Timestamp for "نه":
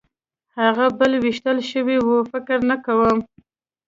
2.69-2.75